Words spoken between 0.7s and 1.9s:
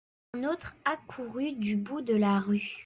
accourut du